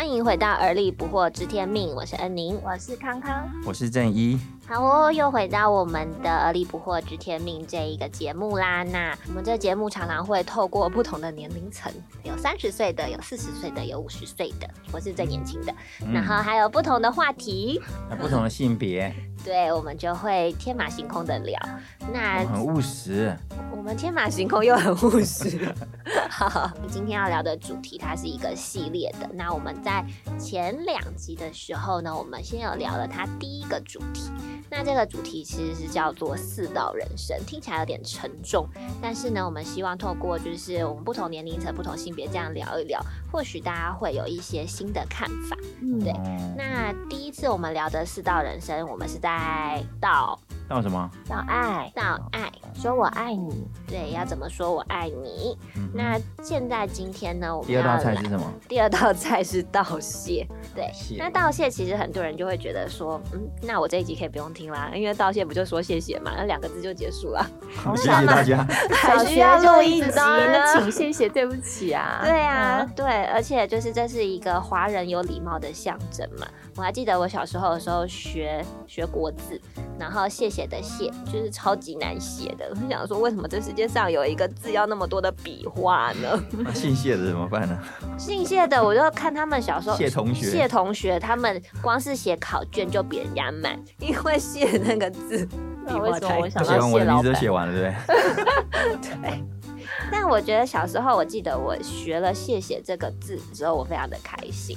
[0.00, 4.40] 欢迎回到《而立不惑知天命》，我是恩宁，我是康康，我是正一。
[4.66, 8.82] 好哦，又回到我们的《而立不惑知天命》这一个节目啦。
[8.82, 15.74] 那我们这节目常常会透过不同的年龄层，有三十岁的，有四十岁的，有五十岁的，我是最年轻的。
[16.10, 17.78] 然后还有不同的话题，
[18.18, 21.60] 不同的性别， 对我们就会天马行空的聊。
[22.10, 23.36] 那很务实，
[23.70, 25.72] 我们天马行空又很务实。
[26.28, 29.28] 好，今天要聊的主题它是一个系列的。
[29.32, 30.04] 那我们在
[30.38, 34.30] 前两集的时候呢，我们先有聊了它第一个主题。
[34.70, 38.68] 那这个主题其实是叫做四道人生，听起来有点沉重，
[39.02, 43.00] 但是呢，我们希望透过就是我们不同年龄层、不同性别这样聊一聊，
[43.32, 45.56] 或许大家会有一些新的看法。
[46.00, 46.12] 对，
[46.56, 50.38] 那第一次我们聊的四道人生，我们是在道
[50.70, 51.10] 道什么？
[51.28, 53.66] 道爱，道爱，说我爱你。
[53.88, 55.58] 对，要怎么说我爱你？
[55.92, 57.54] 那现在今天呢？
[57.54, 58.52] 我们第二道菜是什么？
[58.68, 60.46] 第二道菜是道谢。
[60.72, 67.44] 对，那道谢其实很多人就会觉得说，嗯，那我这一集可以不用听啦，因为道谢不就说谢谢嘛，那两个字就结束了。
[67.96, 68.64] 谢谢大家。
[68.92, 70.74] 还需要录一集呢？
[70.74, 72.20] 请谢谢，对不起啊。
[72.22, 76.46] 对啊，对，而且就是这是一个华人有礼貌的象征嘛。
[76.76, 79.60] 我还记得我小时候的时候学学国字，
[79.98, 82.70] 然后谢谢的谢就是超级难写的。
[82.70, 86.42] 我想说，为什么这世界上有一个字要那么多的笔画呢？
[86.74, 87.78] 姓谢的怎么办呢？
[88.18, 95.46] 姓谢的，我就看他们小时候谢同学，谢同学他们光是写考卷就比人家慢，因为谢那个字
[95.86, 96.62] 笔画太小。
[96.62, 99.20] 写完我的名字都写完了，对不对？
[99.22, 99.44] 对。
[100.12, 104.76] 但我觉得小时候，我记得我学了谢谢这个字之后，我非常的开心。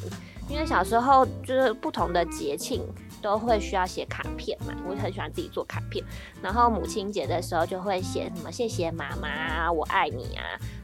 [0.50, 2.84] 因为小时候就是不同的节庆
[3.24, 6.04] 都会需要写卡片嘛，我很喜欢自己做卡片。
[6.42, 10.44] 然后母亲节的时候就会写什么谢谢妈妈，我爱你啊。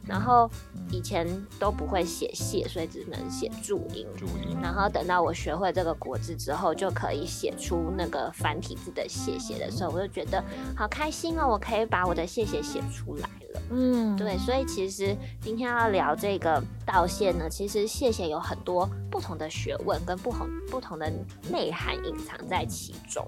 [0.09, 0.49] 然后
[0.89, 1.27] 以前
[1.59, 4.07] 都不会写谢，所以只能写注音。
[4.17, 4.57] 注音。
[4.61, 10.43] 然后等到我学会这个国字之后，就可以写出那个繁体字的谢谢的时候，我就觉得
[10.75, 11.47] 好开心哦！
[11.47, 13.61] 我可以把我的谢谢写出来了。
[13.69, 14.35] 嗯，对。
[14.39, 21.11] 所以其实今天要聊这个道谢呢，其实谢谢有很多不同的学问跟不同不同的
[21.51, 23.25] 内涵隐藏在其中。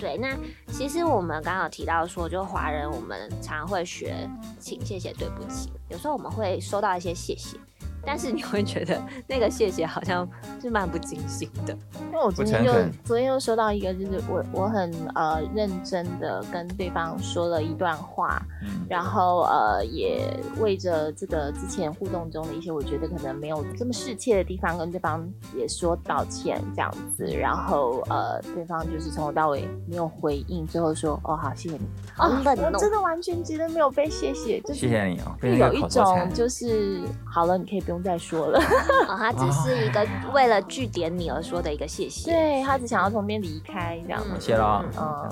[0.00, 0.36] 对，那
[0.72, 4.28] 其实我们刚刚提到说，就华人我们常会学
[4.58, 6.23] 请、谢谢、对不起，有时候我们。
[6.24, 7.58] 我们会收到一些谢谢。
[8.06, 10.28] 但是你会觉得那个谢谢好像
[10.60, 11.76] 是漫不经心的，
[12.10, 12.72] 因为我昨天又
[13.04, 18.40] 昨天又收到一个，就是我我很呃认真的跟对方说了一段话，
[18.88, 20.28] 然后呃也
[20.60, 25.26] 为着这个之前互动中的一些我觉得可能没有这么适切的地方，跟对方
[25.56, 31.84] 也说道歉这样子，然后呃对方就是从头到尾没有回应，最后说哦好谢谢你，
[32.18, 32.30] 哦
[32.72, 37.93] 我真的完全觉得没有被谢谢，就是谢谢你哦，有一种就是好了，你可以不用。
[38.02, 38.60] 再说了，
[39.18, 44.22] 他只是一个 为了据点你而说的一个谢谢，对他只想要从边离开这样。
[44.40, 45.28] 谢了，嗯，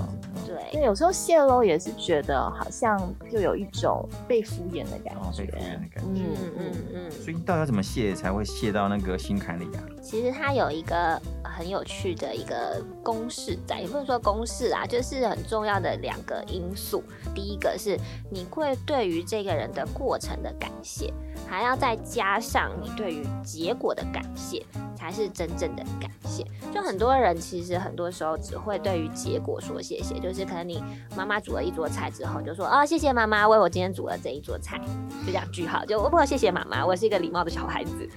[0.55, 7.11] 对，对，有时候泄露也是觉得好像就有一种被敷衍的感觉，被敷衍的感觉，嗯嗯嗯。
[7.11, 9.81] 所以到底要怎么谢才会谢到那个心坎里啊？
[10.03, 17.03] 其实它有一个很有趣的一个公式在，也不能说公式啊，就是很重要的两个因素。
[17.35, 17.99] 第一个是
[18.31, 21.11] 你会对于这个人的过程的感谢，
[21.49, 22.39] 还要再加。
[22.43, 26.45] 上你对于结果的感谢，才是真正的感谢。
[26.75, 30.83] 就很多人其实很多时候只会对于结果说谢谢，就是可能你
[31.17, 34.81] 妈妈煮了一桌菜之后，就说啊谢谢妈妈为我今天煮了这一桌菜，
[35.27, 35.85] 就这样句号。
[35.85, 38.09] 就我不谢谢妈妈，我是一个礼貌的小孩子。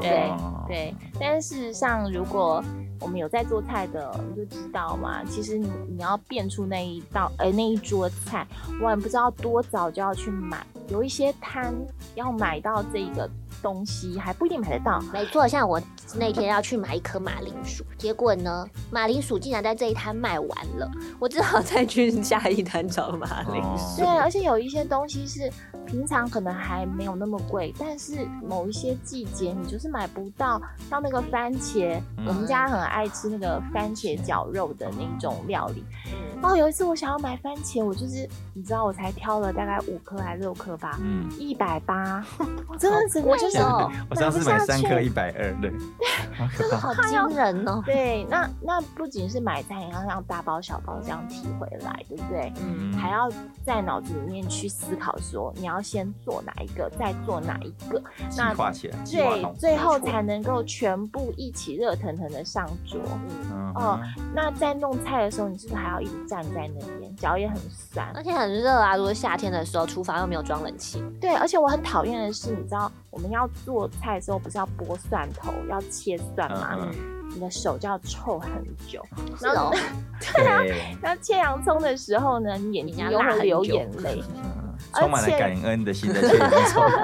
[0.00, 0.30] 对
[0.66, 2.62] 对，但事实上如果
[3.00, 5.24] 我们有在做菜的，你就知道嘛。
[5.24, 8.46] 其实你你要变出那一道，呃，那一桌菜，
[8.80, 10.64] 我也不知道多早就要去买。
[10.88, 11.74] 有一些摊
[12.14, 13.28] 要买到这个
[13.62, 15.00] 东西，还不一定买得到。
[15.12, 15.80] 没错，像我
[16.16, 24.02] 那天要去买一颗马铃薯，结果呢，马铃薯竟然在这一摊卖完了，我只好再去下一摊找马铃薯。
[24.02, 25.50] 对，而且有一些东西是。
[25.86, 30.60] 平常可能还没有那么贵，但是某一些季节你就是买不到。
[30.88, 35.84] 像那个番茄，我们家很爱吃那个番茄绞肉的那种料理。
[36.40, 42.24] 然后，有一次我想要买番茄，我就是你知道，我才挑了大概五颗还是六颗吧，嗯，一百八，
[42.78, 43.58] 真的是我就是
[44.10, 45.72] 我上次买三颗一百二，对，
[46.58, 47.80] 真的好惊人哦。
[47.86, 52.52] 对，那那不仅是买菜，也要让大包小包这样提回来，对不对？
[52.60, 53.30] 嗯，还要
[53.64, 58.02] 在脑子里面去思考说，你要先做哪一个，再做哪一个，
[58.36, 58.52] 那
[59.10, 63.00] 对，最后才能够全部一起热腾腾的上桌。
[63.50, 63.98] 嗯哦，
[64.34, 66.22] 那在弄菜的时候，你是不是还要一直？
[66.32, 68.96] 站在那边，脚也很酸，而且很热啊！
[68.96, 71.02] 如果夏天的时候，厨房又没有装冷气。
[71.20, 76.88] 对，而且我很讨厌的是，你知道我们要做菜的时候，不是要剥蒜头、要切蒜吗？
[77.34, 78.50] 你的手就要臭很
[78.88, 79.04] 久。
[79.40, 79.72] 然后，
[80.34, 80.62] 对啊，
[81.02, 84.22] 那切洋葱的时候呢，你眼睛又会流眼泪。
[84.94, 86.38] 充满了感恩的心在这里。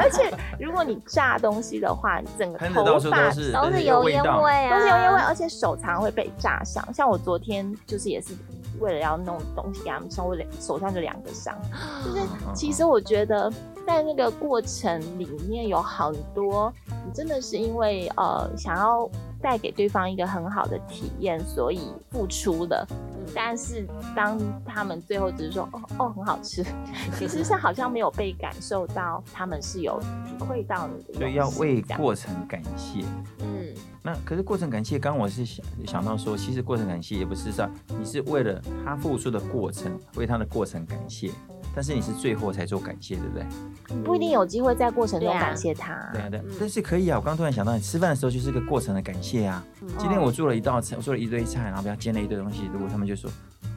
[0.00, 6.86] 而且，如果你炸东西的话，你整个头发都是油烟味啊，都是油烟味，而且手常会被炸伤。
[6.92, 8.34] 像我昨天就是也是。
[8.80, 11.56] 为了要弄东西给他们，稍微手上就两个伤。
[12.04, 12.22] 就是
[12.54, 13.50] 其实我觉得
[13.86, 16.72] 在那个过程里面有很多，
[17.06, 19.08] 你真的是因为呃想要
[19.40, 22.86] 带给对方一个很好的体验，所以付出的。
[23.34, 23.86] 但是
[24.16, 26.64] 当他们最后只是说哦哦很好吃，
[27.18, 31.18] 其实是好像没有被感受到他们是有体会到你的。
[31.18, 33.04] 所以要为过程感谢。
[33.40, 33.67] 嗯。
[34.08, 37.68] 那可是过程感谢，刚刚我是想想到说，其实过程感谢也不是说
[37.98, 41.30] 你是为了他付出的过程，为他的过程感谢，
[41.74, 44.02] 但是你是最后才做感谢，对不对？
[44.02, 45.94] 不一定有机会在过程中感谢他。
[46.14, 47.18] 对啊，对，但是可以啊。
[47.18, 49.62] 我刚突然想到，你吃饭的时候就是个过程的感谢啊。
[49.98, 53.30] 今天我做了一道菜，我做了一堆菜，然后不要煎了一堆东西，如果他们就说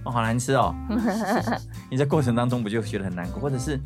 [0.06, 0.74] 哦好难吃哦，
[1.92, 3.42] 你在过程当中不就觉得很难过？
[3.42, 3.78] 或者是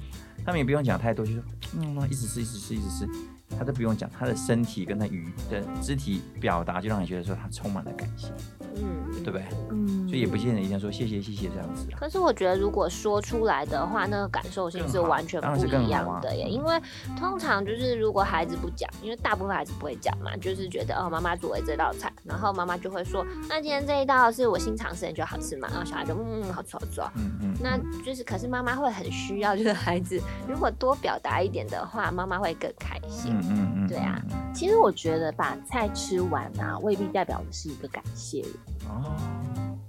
[0.45, 1.41] 他们也不用讲太多，就说
[1.79, 3.09] 嗯，一直吃，一直吃，一直吃。
[3.57, 8.27] 他都不用讲，他的身体跟他语的肢体表达，就让你觉得说他充满了感谢，
[8.75, 9.43] 嗯，对不对？
[9.69, 11.87] 嗯，所以也不见得一定要说谢谢谢谢这样子。
[11.95, 16.47] 可是我觉得如果说出来的话，那个感受性是完全不一样的耶。
[16.49, 16.81] 因为
[17.17, 25.67] 通常就是如果孩子不讲，因为大部分孩子不会讲嘛，就是觉得哦妈妈做了这道菜，然后妈妈就会说，那今天这一道是我新尝试，你觉得好吃吗？
[25.71, 33.34] 然后小孩就嗯嗯好吃好吃啊，嗯嗯，那就是可是妈妈会很需要，就是孩子如果多表达一点的话，妈妈会更开心。
[33.41, 34.21] 嗯嗯嗯，对啊，
[34.53, 38.43] 其实我觉得把菜吃完啊，未必代表的是一个感谢
[38.87, 39.15] 哦。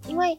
[0.09, 0.39] 因为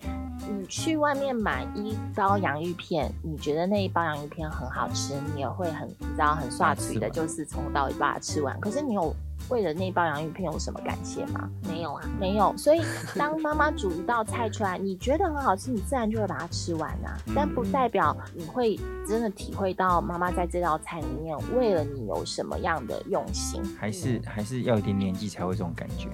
[0.50, 8.60] 你去外面买一包洋芋片，你觉得那一包洋芋片很好吃，你也会很你知道很刷嘴的，就是从头到尾把它吃完。
[8.60, 9.16] 可是你有。
[9.50, 11.50] 为了那包洋芋片有什么感谢吗？
[11.68, 12.56] 没有啊，没有。
[12.58, 12.82] 所以
[13.18, 17.18] 当妈妈煮一道菜出来，你觉得很好吃，你自然就会把它吃完啊。
[17.36, 18.78] 但不代表你会
[19.08, 23.62] 真的体会到妈妈在这道菜里面为了你有什么样的用心。
[23.80, 26.10] 还是还是要有点年纪才会这种感觉。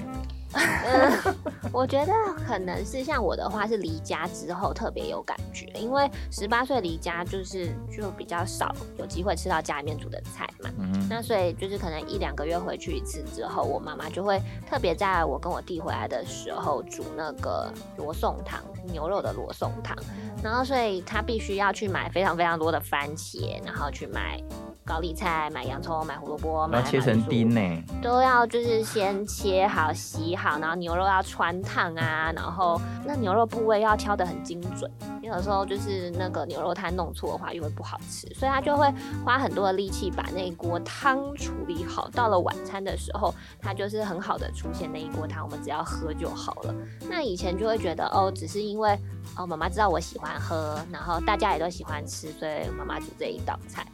[0.53, 1.35] 嗯，
[1.73, 2.13] 我觉得
[2.47, 10.69] 可能是像我的话是离家之后特别有感觉，因为十八岁离家就是就比较少有机会吃到家里面煮的菜嘛。
[10.77, 19.97] 嗯，那所以就是可能一两个月回去一次之后，我妈妈就会特别在我跟我弟回来的时候煮那个罗宋汤，牛肉的罗宋汤。
[20.43, 24.41] 然后所以她必须要去买非常非常多的番茄，然后去买。
[24.85, 34.91] 高丽菜、买洋葱、买胡萝卜，要切成丁呢，都要就是先切好、洗好，然后牛肉要穿烫啊，然后那牛肉部位要挑的很精准，
[35.21, 38.91] 因为有时候就是那个牛肉摊弄错的话又会不好吃，所以他就会
[39.23, 46.75] 花很多的力气把那一锅汤处理好，到了晚餐的时候，它就是很好的出现那一锅汤，我们只要喝就好了。
[47.09, 48.99] 那以前就会觉得哦，只是因为
[49.37, 53.85] 哦妈妈知道我喜欢喝，然后大家也都喜欢吃，所以妈妈煮这一道菜。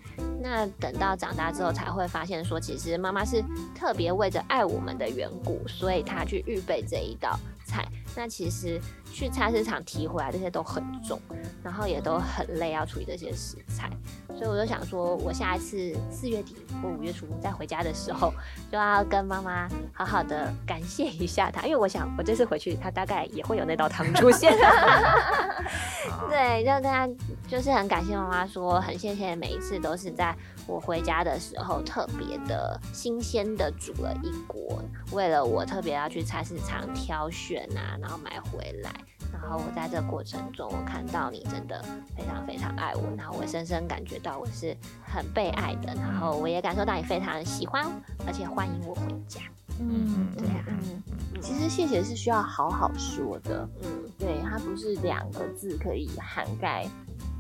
[0.42, 3.44] 那等到长大之后，才会发现说，其实妈妈是
[3.76, 7.86] 特别为着爱我们的缘故，所以她去预备这一道菜。
[8.16, 8.80] 那其实
[9.12, 11.20] 去菜市场提回来这些都很重，
[11.63, 13.89] 然后也都很累，要处理这些食材。
[14.38, 18.34] 所以我就想说，我下一次四月底或五月初再回家的时候，
[18.72, 24.56] 就要跟妈妈好好的感谢一下她，因为我想我这次回去，她大概也会有那道汤出现。
[26.30, 27.10] 对，就跟她
[27.48, 30.34] 就是很感谢妈妈，说很谢谢每一次都是在
[30.66, 38.99] 我回家的时候特别的新鲜的煮了一锅，为了我特别要去菜市场挑选啊，然后买回来。
[39.32, 41.84] 然后我在这过程中，我看到你真的
[42.16, 47.86] 非常非常爱我，然后我深深感觉到我是很被爱的，然后我也感受到你非常喜欢，
[48.28, 49.42] 而且欢迎我回家。
[49.80, 51.02] 嗯，对啊，嗯，
[51.42, 56.86] 其实谢谢是需要好好说的，嗯，对，它不是两个字可以涵盖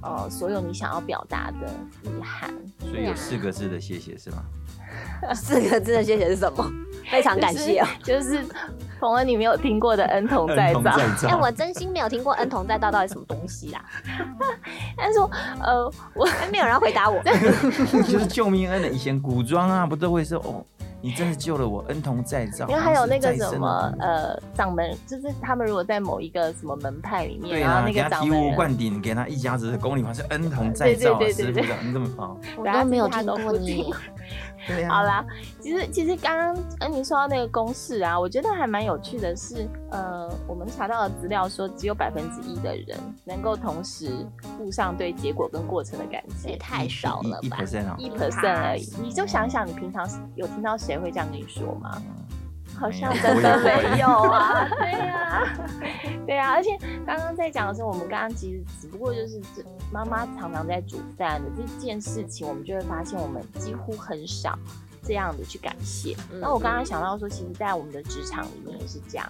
[0.01, 1.69] 呃所有你想要表达的
[2.03, 2.53] 遗憾。
[2.79, 4.45] 所以有四个字的谢谢是吗？
[5.35, 6.71] 四个字的谢谢是什么？
[7.09, 8.45] 非常感谢，就是
[8.99, 10.91] 同恩你没有听过的恩同再造。
[11.27, 13.83] 哎，我真心没有听过恩同再造到底什么东西啦。
[14.95, 15.19] 但是
[15.61, 17.19] 呃，我没有人回答我，
[18.03, 18.87] 就是救命恩的。
[18.87, 20.63] 以前古装啊，不都会说哦。
[21.01, 22.67] 你真的救了我，恩同再造。
[22.67, 32.35] 因为还有那个什么，呃，掌门，就是他们如果在某一个什么门派里面，然后那个掌门醍醐灌顶，给他一家子的功力，好像恩同再造师傅的，你怎么啊？
[32.57, 33.93] 我都没有听过你。
[34.89, 35.25] 好啦，
[35.59, 44.11] 其实其实刚刚恩宁说到那个公式啊，我觉得还蛮有趣的是，呃，我们查到的资料说，只有百分之一的人能够同时
[44.57, 47.57] 附上对结果跟过程的感谢，太少了吧？
[47.59, 48.87] 一 percent 啊，一 percent 而已。
[49.01, 52.01] 你就想想，你平常有听到谁会这样跟你说吗？
[52.79, 55.57] 好像真的没有啊， 对呀，
[56.25, 56.69] 对呀，而且
[57.05, 59.41] 刚刚在讲的时候，我们刚刚其实只不过就是
[59.91, 64.57] 妈妈常常在煮饭的这件事情，我们就会发现我们几乎很少
[65.03, 66.15] 这样的去感谢。
[66.39, 69.27] 那我刚刚想到说，其实，在我们的职场里面也是这样，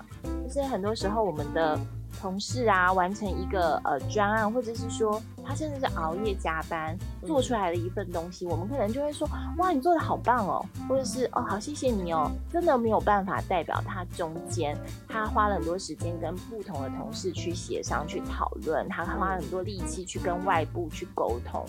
[0.47, 1.79] 就是很多时候我们的。
[2.19, 21.65] 同事啊，完成一个呃专案，或者是说他甚至是熬夜加班做出来的一份东西，我们可能就会说，哇，你做的好棒哦，或者是哦，好谢谢你哦，真的没有办法代表他中间他花了很多时间跟不同的同事去协商、去讨论，他花了很多力气去跟外部去沟通，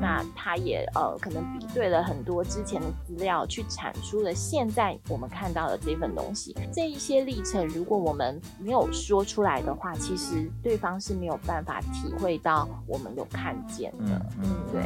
[0.00, 6.54] 那他也呃可能比对了很多之前的资料，去产出了现在我们看到的这份东西。
[6.72, 14.85] 这一些历程，如果我们没有说出来的话，其实对方是没有办法体会到我们有看见的，嗯，对。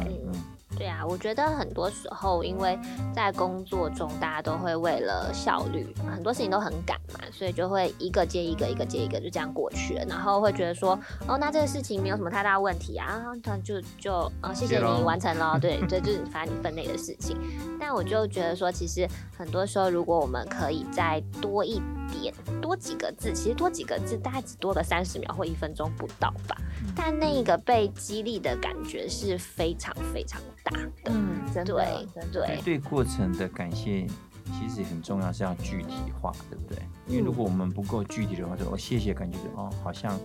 [0.77, 2.79] 对啊，我觉得很多时候，因为
[3.13, 10.05] 在工作中，大家都会为了效率，很多事情都很赶嘛，所以就会一个接一个，一个接一个，就这样过去了。
[10.05, 17.37] 然后会觉得说，哦，那这个事情没有什么太大问题啊，那就就啊，谢谢你完成了， 对，这就是反正你分内的事情。
[17.79, 21.79] 但我就觉得说，其实很多时候，如果我们可以再多一
[22.11, 26.55] 点，多几个字，其实多几个字，大概只多了三十秒或一分钟不到吧。
[26.95, 30.71] 但那个被激励的感觉是非常非常大
[31.03, 34.05] 的，嗯，对对对过程的感谢
[34.45, 36.77] 其实很重要，是要具体化，对不对？
[37.07, 40.17] 因为如果我们不够具体的话，就哦谢谢，感觉就哦好像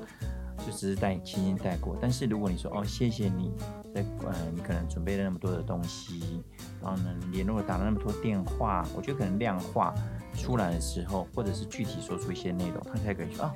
[0.67, 1.97] 就只是带轻轻带过。
[2.01, 3.53] 但是如果你说哦谢谢你
[3.95, 6.43] 在呃你可能准备了那么多的东西，
[6.83, 9.95] 然后呢联络打了那么多电话，我觉得可能量化
[10.37, 13.53] 出来的时候，或者是具体说出一些内容，他才感觉啊。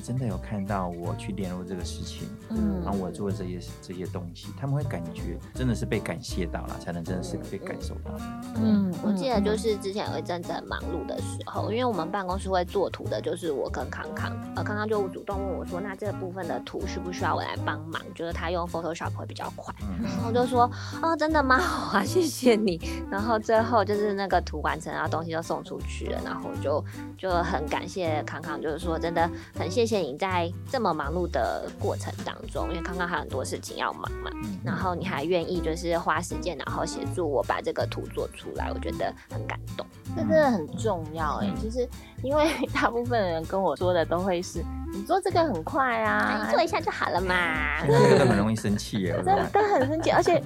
[0.00, 8.10] 你真的有看到我去联络这个事情，嗯，然后我做的这些这些东西，他们会感觉真的是被感谢到了，才能真的是被感受到。
[8.56, 18.00] 嗯，我记得就是之前有一阵子很忙碌的时候，因为我们办公室会做图的，就是我跟康康，呃，康康就主动问我说，那这个部分的图需不需要我来帮忙？
[18.14, 20.62] 就是他用 Photoshop 会比较快，然后我就说，
[21.02, 21.58] 哦，真的吗？
[21.58, 22.80] 好啊，谢谢你。
[23.10, 26.82] 然后最后就是那个图完成，然后东西就送出去了，然后就
[27.18, 29.89] 就很感谢康康，就是说真的很谢。
[29.89, 34.30] 谢谢你在这么忙碌的过程当中，因为刚刚还有很多事情要忙嘛，
[34.64, 39.84] 然后你还愿意就是花时间，然后协助我把这个图做出来，我觉得很感动。
[40.14, 41.88] 这真的很重要哎，就是
[42.22, 47.84] 因为 大部分人跟我说的都会是，你做这个很快啊，做一下就好了嘛。
[47.84, 50.10] 这个很容易生气耶， 真的很生气。
[50.10, 50.40] 而且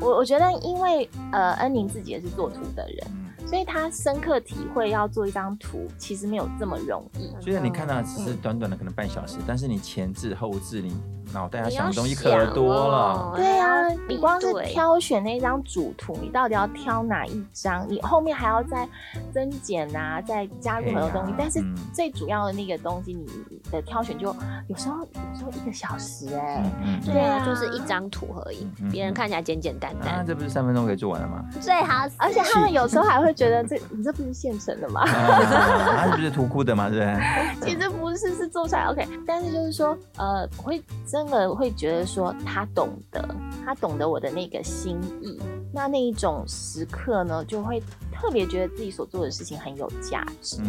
[0.00, 3.06] 我我觉得，因为呃，恩宁自己也是做图的人。
[3.48, 7.34] 所以他深刻体会要做一张图，其实没有这么容易。
[7.40, 10.94] 虽然你看到只是短短的可能半小时，但是你前置后置你。
[11.32, 17.86] 脑袋要想的东西可多了，对呀，你光是挑选那张主图，你到底要挑哪一张？
[17.88, 18.88] 你后面还要再
[19.32, 21.34] 增减啊，再加入很多东西。
[21.38, 23.26] 但是最主要的那个东西，你
[23.70, 24.34] 的挑选就
[24.68, 26.64] 有时候有时候一个小时哎，
[27.04, 31.44] 对啊，就是一张图而已，别人看起来简简单单，这不是三分钟可以做完了吗？
[31.60, 35.04] 最好，而且他们有时候还会觉得这你这不是现成的吗？
[35.06, 36.88] 他是不是图库的吗？
[36.88, 37.14] 对？
[37.60, 39.06] 其实不是，是做出来 OK。
[39.26, 40.82] 但是就是说，呃，会。
[41.18, 43.28] 真的会觉得说他懂得，
[43.64, 45.36] 他懂得我的那个心意，
[45.74, 47.82] 那那一种时刻呢，就会
[48.12, 50.60] 特别觉得自己所做的事情很有价值。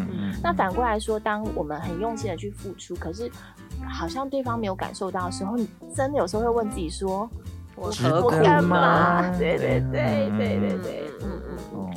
[0.41, 3.29] 那反过来说，当我们很用心的去付出，可是
[3.87, 7.29] 好像对方没有感受到的时候，你真的有时候会问自己说：
[7.75, 9.29] 我我干嘛？
[9.37, 11.89] 对对对对对对，嗯嗯嗯。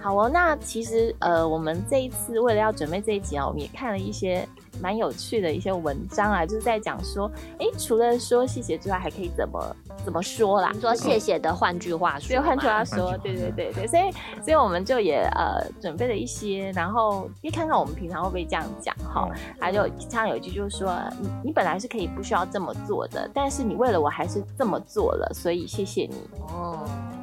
[0.00, 4.44] 好哦，那其实呃，我们这一次为了要准备这一集啊，我们也看了一些。
[4.80, 10.72] 蛮有趣的一些文章啊，就是在讲说，哎，除了说谢谢之外，还可以怎么怎么说啦？
[10.80, 14.12] 说谢谢的，换句话说，换句话说，对对对对，所以
[14.42, 19.28] 所以我们就也呃准备了一些，然后可以看看我们平常会不会这样讲哈。
[19.60, 26.16] 还有常有一句就是说，你你本来是可以不需要这么做的，但是你为了我还是这么做了，所以谢谢你
[26.48, 26.78] 哦。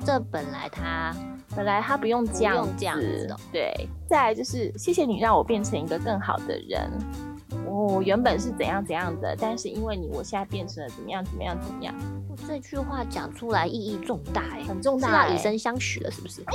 [0.05, 1.13] 这本来他
[1.55, 3.73] 本来他不用这样子，对。
[4.07, 6.89] 再来就是谢谢你让我变成一个更好的人。
[7.87, 11.93] 我原本是怎样怎样的，但是因为你，我现在变成了怎么样怎么样怎么样。
[12.47, 16.41] 这句话讲出来意义重大哎，很重大，以身相许了，是不是？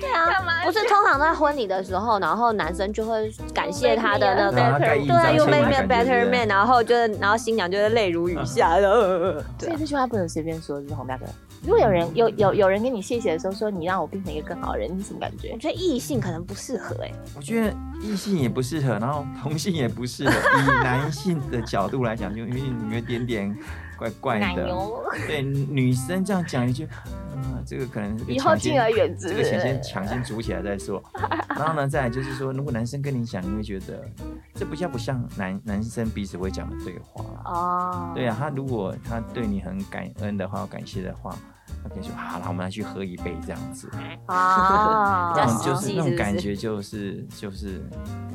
[0.00, 0.26] 对啊，
[0.64, 5.04] 不是通常在婚礼的时候，然后男生就会感谢他的那个，对
[5.36, 8.72] ，You make me a better man，然后就是，然后新娘就是泪如雨下。
[9.58, 11.26] 所以这句话不能随便说，就是红大哥。
[11.62, 15.52] 如果有人有有有人跟你谢谢的时候说你让我变成一个更好的人，你什么感觉？
[15.52, 17.12] 我觉得异性可能不适合哎。
[17.36, 20.32] 我觉得异性也不适合，然后同性也不适合。
[20.60, 23.56] 以男性的角度来讲，就因为你有点点
[23.96, 24.76] 怪怪的。
[25.28, 26.88] 对女生这样讲一句，
[27.36, 29.28] 嗯，这个可能以后敬而远之。
[29.28, 31.00] 这个先先抢先组起来再说。
[31.48, 34.04] 然后呢，再来就是说，如果男生跟你讲，你会觉得
[34.54, 38.10] 这不像不像男男生彼此会讲的对话哦。
[38.16, 41.36] 对啊，他如果他对你很感恩的话，感谢的话。
[41.82, 43.90] 他可以说好了，我们来去喝一杯这样子
[44.26, 47.82] 啊， 这样就是那种感觉，就是就是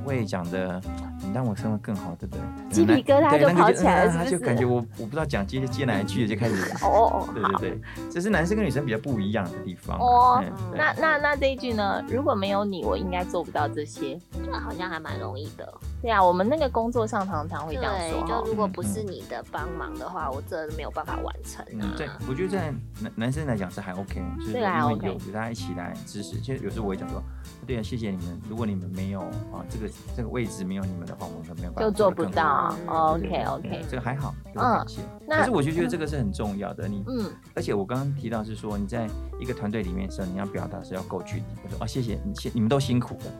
[0.03, 0.81] 不会讲的，
[1.21, 2.41] 你让我生活更好，对不对？
[2.69, 10.43] 鸡皮疙瘩就跑起来了，他就感觉我我不知道讲接接哪一句就开始哦，对对对，这是男生跟女生比较不一样的地方哦。
[10.75, 12.03] 那那那这一句呢？
[12.09, 15.73] 如果没有你，我应该做不到这些，这好像还蛮容易的。
[16.01, 21.93] 对啊，我们那个工作上常常会这样说，就如果不是你的帮忙的话，我真的没有办法完成啊。
[21.97, 26.39] 对，我觉得在男男生来讲是还 OK，就是因为有大家一起来支持。
[26.39, 27.21] 其实有时候我也讲说，
[27.65, 28.39] 对啊，谢谢你们。
[28.47, 32.75] 如果你们没有啊，这个这个位置没有你们的话，我们没有办法就做不到。
[32.87, 35.01] OK OK，这个还好，嗯，感谢。
[35.27, 41.45] 可是我就觉得这个是很重要的，你嗯，而且我刚刚提到是说，你在一个团队里面的时候，你要表达是要够具体。
[41.63, 43.31] 我说啊，谢谢你，谢你们都辛苦了。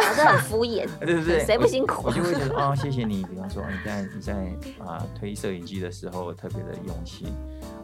[0.00, 2.02] 还是很敷衍， 对对对，谁不辛苦？
[2.06, 3.22] 我就会觉得哦，谢谢你。
[3.24, 4.34] 比方说，你在你在
[4.84, 7.28] 啊推摄影机的时候特别的用心。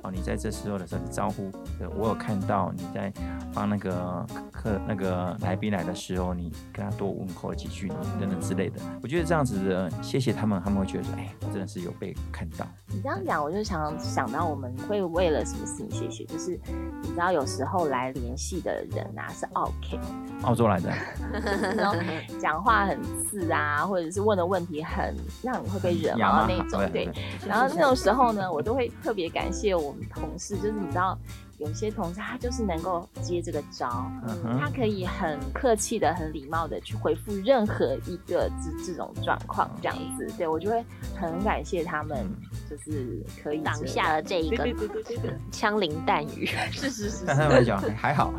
[0.02, 1.50] 哦，你在这时候的时候，你招呼，
[1.97, 3.12] 我有看到你在
[3.52, 7.88] 帮那个客那个来宾来的时候，你跟他多问候几句，
[8.19, 8.80] 等等之类的。
[9.02, 12.66] 我觉得这样子的，谢谢他们，他们会觉得说，哎，我真的是有被看到。
[12.87, 16.59] 你这样讲，我就想想到我们会为了什么事情谢谢，就是
[17.02, 20.00] 你知道有时候来联系的人啊是 OK，
[20.45, 20.90] 澳洲来的，
[21.76, 21.97] 然后
[22.40, 27.09] 讲话很刺啊，或者是问的问题很让你会被惹毛那种，对。
[27.47, 29.90] 然后那种时候呢，我都会特别感谢我。
[29.91, 31.19] 我们同事就是你知道。
[31.61, 40.83] 有些同事他就是能够接这个招，嗯他可以很客气的、很礼貌的去回复任何一个这这种状况，这样子，对我就会
[41.15, 42.27] 很感谢他们，
[42.69, 44.67] 就是可以挡下了这一个
[45.53, 46.47] 枪林弹雨。
[46.73, 48.33] 是是是，但他们来讲还好，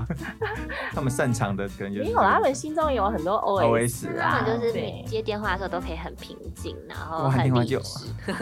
[0.91, 4.73] 他们擅长的可能就是没有，他们心中有很多 OS 啊，就是
[5.05, 7.79] 接电话的时候都可以很平静，然后很理智。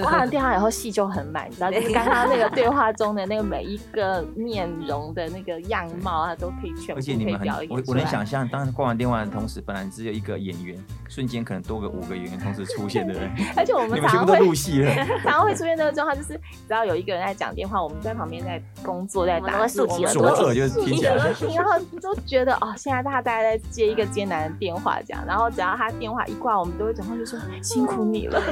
[0.01, 4.68] 挂完电话以后戏就很满，你知道，就是刚刚那个对话中的那个每一个面。
[4.87, 7.71] 容的那个样貌啊，都可以全部可以表演。
[7.71, 10.77] 我我能想象，当挂完电话的同时，本来只有一个演员，
[11.07, 13.29] 瞬间可能多个五个演员同时出现，对不对？
[13.55, 16.33] 而且我们常常会入戏了，常 常会出现那个状况，就是
[16.67, 21.15] 只要有一个人在讲电话，我们在旁边在工作，在打字，我们左耳就是听起来，
[21.55, 28.41] 然后都觉得哦，现在大家大家在接一个艰难的电话，这样，然后只要他电话一挂，我们都会转过就说辛苦你了。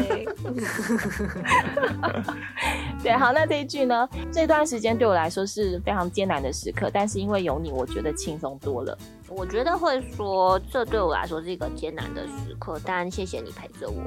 [3.04, 4.08] 对，好，那这一句呢？
[4.32, 8.98] 这段时间对我来说是非常艰难的时刻，但是因为有你，我觉得轻松多了。
[9.30, 14.02] 我觉得会说，这对我来说是一个艰难的时刻，但谢谢你陪着我。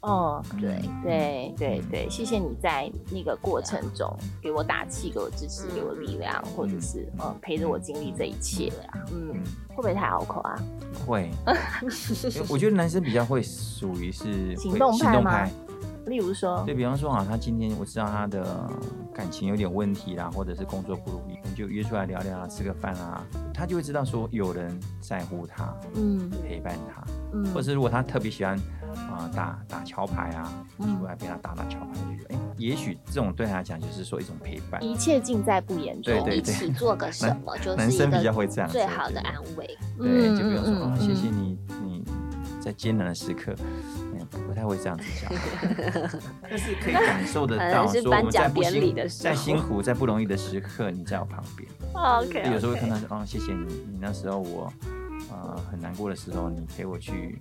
[0.00, 4.10] 哦，对对对对，谢谢你在那个过程中
[4.42, 8.72] 给我打气，给我支持，给我力量，或者是嗯陪着我经历这一切。
[9.12, 9.32] 嗯，
[9.68, 10.58] 会不会太拗口啊？
[11.06, 11.30] 会，
[12.48, 15.48] 我觉得男生比较会属于是行动派吗？
[16.06, 18.68] 例如说，对比方说啊，他今天我知道他的
[19.14, 28.56] 感情有点问题啦，或者是工作不如意，就约出来聊聊啊，吃个饭啊，他就会知道说有人在乎他，嗯，陪伴他，嗯，或者是如果他特别喜欢
[28.94, 39.66] 啊打打桥牌啊，嗯，过来陪他打打桥牌，就觉得哎，也许这种对他来讲就是说一种陪伴，一切尽在不言中，对对对，一起做个什么， 就是男生比较会这样，最好的安慰，
[39.98, 42.04] 对，就比如说啊，谢谢你，你
[42.62, 43.54] 在艰难的时刻。
[43.58, 45.30] 嗯不太会这样子讲，
[46.40, 51.68] 但是可以感受得到，说我们在不辛在辛苦、在不容易的时刻，你在我旁边。
[51.92, 54.72] OK，有时候会看到说，哦，谢谢你，你那时候我，
[55.30, 57.38] 啊，呃很难过的时候，你陪我去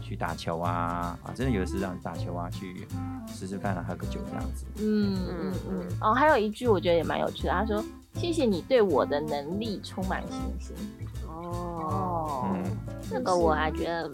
[0.00, 2.86] 去打球啊啊，真的有的是让你打球啊，去
[3.34, 4.64] 吃吃饭啊，喝个酒这样子。
[4.78, 5.88] 嗯嗯嗯。
[6.00, 10.74] 哦，还有一句我觉得也蛮有趣的，他说：“谢谢你对我的能力充满信心。”
[11.28, 12.64] 哦，嗯，
[13.10, 14.10] 这个我还觉得。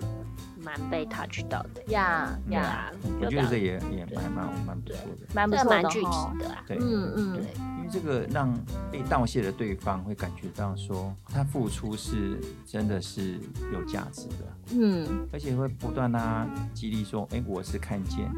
[0.66, 1.80] 蛮被 touch 到的。
[1.92, 6.08] 呀呀，我觉得这也也蛮蛮蛮不错的，蛮不错蛮具体
[6.40, 6.64] 的啊。
[6.66, 7.44] 对，嗯嗯，对，
[7.78, 8.52] 因为这个让
[8.90, 13.38] 被道谢的对方会感觉到说，他付出是真的是
[13.72, 18.28] 有价值的，嗯，而且会不断啊激励说，哎，我是看见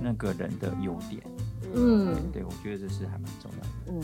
[0.00, 1.20] 那个人的优点，
[1.74, 4.02] 嗯，对，我觉得这是还蛮重要的，嗯。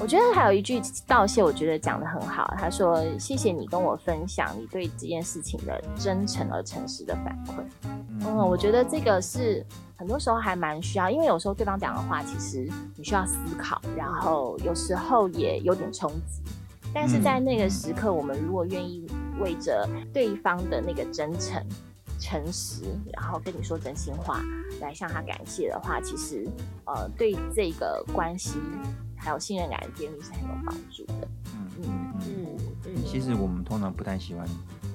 [0.00, 2.52] 我觉得还有一句道谢，我觉得讲的很好。
[2.58, 7.62] 他说：“谢谢你跟我分享你对这件事情的真诚而诚实的反馈。”
[8.26, 9.64] 嗯，我觉得这个是
[9.96, 16.42] 很多时候还蛮需要，因为有时候对方讲的话，其实你需要思考，然后有时候也有点冲击。
[16.92, 19.06] 但是在那个时刻，我们如果愿意
[19.40, 21.64] 为着对方的那个真诚、
[22.20, 24.40] 诚实，然后跟你说真心话，
[24.80, 26.46] 来向他感谢的话，其实
[26.84, 28.58] 呃，对这个关系。
[29.24, 31.28] 还有信任感的建立是很有帮助的。
[31.54, 33.04] 嗯嗯嗯嗯。
[33.06, 34.46] 其实我们通常不太喜欢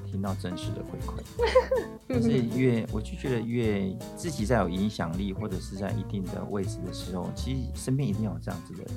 [0.06, 1.24] 听到真实的回馈，
[2.08, 8.94] 可是越我就觉得越自己在有影响力或者是在一定的位置的时候，其实身边一定要有这样子的人。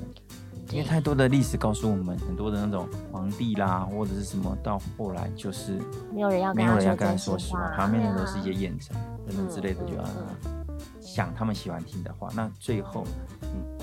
[0.71, 5.77] 因为太多的历史告诉我们，很多的那种皇帝啦或者是什么，到后来就是
[6.11, 8.95] 没有人要没有人要跟他说实话，旁边的都是一些谚臣
[9.27, 10.03] 等等之类的，就要
[11.01, 13.05] 想他们喜欢听的话，那最后。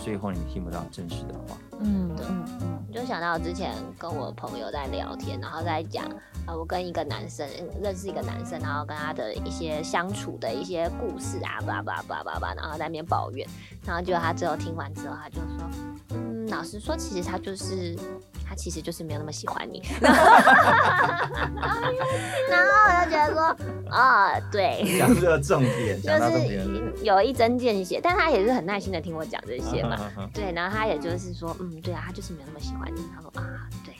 [0.02, 6.04] 最后你听不到真实的话，嗯嗯嗯，就想到之前跟我朋友在聊天，然后在讲，
[6.46, 7.46] 啊，我跟一个男生
[7.82, 13.46] 认识一个男生，然后跟他的一些相处的一些故事啊，叭叭叭叭叭，然后在那边抱怨，
[13.84, 15.70] 然后就他最后听完之后，他就说，
[16.10, 17.94] 嗯，老实说，其实他就是。
[18.50, 20.12] 他其实就是没有那么喜欢你， 然
[22.66, 23.56] 后我就觉得说，
[23.92, 29.96] 哦，对，讲这个重点，就是有一针见血，但他也是很耐心的听我讲这些嘛，
[30.34, 33.94] 对，然后他也就是说，嗯，对啊，他就是没有那么喜欢你，他说啊，对。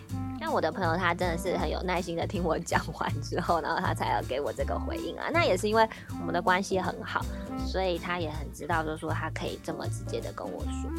[0.51, 5.29] 但我的朋友他真的是很有耐心的听我讲完之后，然后他才要给我这个回应啊。
[5.33, 7.25] 那也是因为我们的关系很好，
[7.65, 10.91] 所以他也很知道，就是说他可以这么直接的跟我说。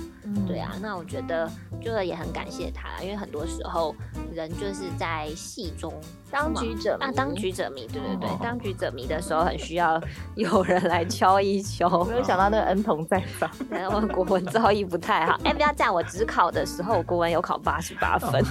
[0.47, 3.93] 对啊，那我觉得就是也很感谢他，因为很多时候
[4.33, 5.93] 人就是在戏中
[6.31, 10.01] 当局者啊，当局者迷，对对对，当局者迷的时候很需要
[10.35, 12.05] 有人来敲一敲。
[12.05, 13.51] 没有想到那个恩童在访，
[13.91, 15.37] 我国文造诣不太好。
[15.43, 18.41] 哎，不要这样，我只考的时候国文有考八十八分，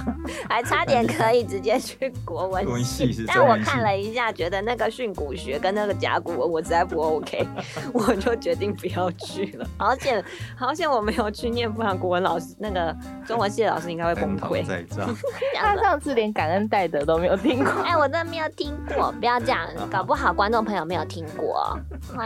[0.47, 0.85] 还差。
[0.91, 7.47] 点可以直接去国文系，但我看了一下，觉得那个训诂学跟那个甲骨文我实在不 OK，
[7.93, 9.65] 我就决定不要去了。
[9.77, 10.21] 好险，
[10.57, 12.93] 好险我没有去念，不然国文老师那个
[13.25, 14.65] 中文系的老师应该会崩溃。
[15.75, 21.77] 他上次连感恩戴德都没有听过，哎，我真的没有听过，不要这样，搞不好观众朋友没有听过，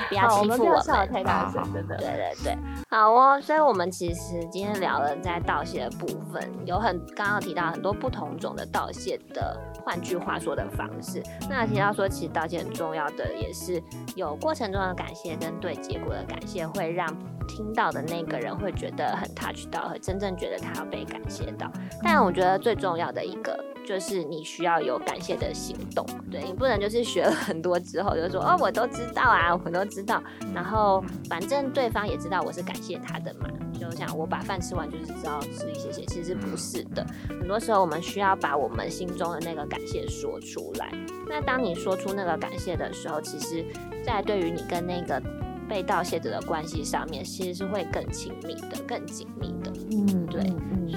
[0.10, 1.10] 不要欺负我们。
[1.12, 1.98] 太大声，真的。
[1.98, 2.58] 对对对，
[2.90, 3.42] 好哦。
[3.42, 8.36] 所以我们其实今天聊了在道谢的部分，有很刚刚提到很多不同。
[8.38, 13.82] 种的道谢的，换句话说的方式，那提到说，其实道歉很重要的，也是
[14.16, 17.08] 有过程中的感谢跟对结果的感谢，会让
[17.48, 21.72] 听到的那个人会觉得很 touch 到，和真正觉得他要被感谢到。
[22.04, 23.64] 但我觉得最重要的一个。
[23.88, 30.20] 就是你需要有感谢的行动，对你不能就是学了很多之后就说哦我都知道啊，我都知道，
[30.56, 33.48] 然后反正对方也知道我是感谢他的嘛，
[33.80, 40.92] 就像我把饭吃完就是知道吃一些些，其实不是的，很多时候我们需要把我们心中的那个感谢说出来。
[41.30, 43.64] 那当你说出那个感谢的时候，其实
[44.04, 45.22] 在对于你跟那个
[45.68, 49.72] 被盗窃者的关系上面，其实是会更亲密的、更紧密的。
[49.92, 50.44] 嗯，对。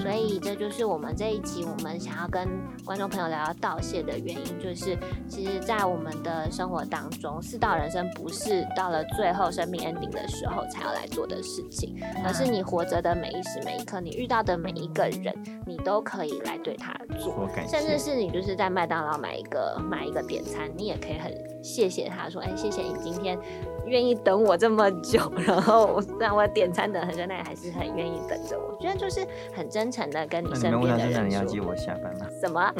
[0.01, 2.47] 所以这就是我们这一集我们想要跟
[2.85, 23.37] 观众朋友聊聊盗窃的原因，就是其实，在我们的生活当中，四道人生不是到了最后生命 ending 的时候才要来做的事情，而是你活着的每一时每一刻，你遇到的每一个人，你都可以来对他做，甚至是你就是在麦当劳买一个买一个点餐，你也可以很谢谢他说，哎，谢谢你今天。
[23.85, 28.75] 愿意等我这么久， 然后让我点餐等很久，那也还是很愿意等着我。
[28.75, 31.23] 我觉得就是很真诚的跟你身边的人说。
[31.23, 32.27] 你要接我下班吗？
[32.39, 32.71] 什么？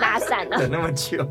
[0.00, 0.58] 搭讪了？
[0.58, 1.24] 等那么久。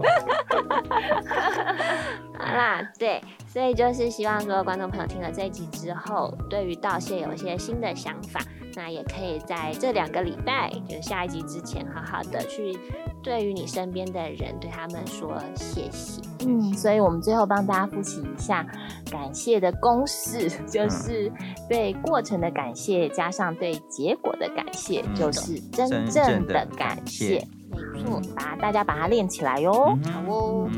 [2.39, 8.39] 好啦，对，所以就是希望说观众朋友听了这一集之后，对于道谢有一些新的想法，
[8.75, 12.79] 那也可以在这两个礼拜，就是下一集之前，好好的去。
[13.25, 16.21] 对于你身边的人对他们说谢谢。
[16.45, 16.71] 嗯。
[16.75, 18.63] 所以我们最后帮大家复习一下
[19.09, 21.31] 感谢的公式就是
[21.67, 27.45] 对过程的感谢加上对结果的感谢就是真正的感谢
[27.91, 30.69] 没错把大家把它练起来哟好哦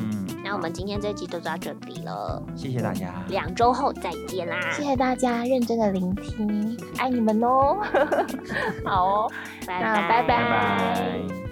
[0.44, 7.78] 那我们今天这集就到这里了谢谢大家两周后再见啦谢谢大家认真的聆听爱你们哦
[8.86, 9.32] 好哦
[9.66, 10.08] 拜拜。
[10.08, 11.47] 拜拜。